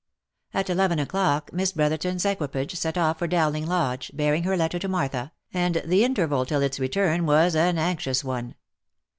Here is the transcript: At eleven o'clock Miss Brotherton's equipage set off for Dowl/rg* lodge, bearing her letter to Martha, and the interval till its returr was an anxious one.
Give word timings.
At 0.55 0.67
eleven 0.67 0.97
o'clock 0.97 1.53
Miss 1.53 1.73
Brotherton's 1.73 2.25
equipage 2.25 2.73
set 2.73 2.97
off 2.97 3.19
for 3.19 3.27
Dowl/rg* 3.27 3.67
lodge, 3.67 4.09
bearing 4.15 4.41
her 4.45 4.57
letter 4.57 4.79
to 4.79 4.87
Martha, 4.87 5.31
and 5.53 5.79
the 5.85 6.03
interval 6.03 6.43
till 6.43 6.63
its 6.63 6.79
returr 6.79 7.21
was 7.23 7.55
an 7.55 7.77
anxious 7.77 8.23
one. 8.23 8.55